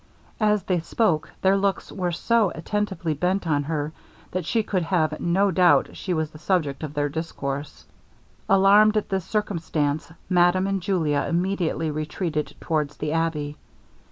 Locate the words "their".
1.43-1.55, 6.95-7.07